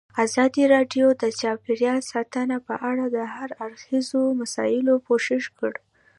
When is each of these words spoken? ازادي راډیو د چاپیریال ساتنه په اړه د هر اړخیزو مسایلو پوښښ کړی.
ازادي 0.25 0.63
راډیو 0.73 1.05
د 1.21 1.23
چاپیریال 1.39 1.99
ساتنه 2.11 2.57
په 2.67 2.73
اړه 2.89 3.05
د 3.15 3.19
هر 3.35 3.49
اړخیزو 3.65 4.21
مسایلو 4.41 4.95
پوښښ 5.05 5.43
کړی. 5.59 5.81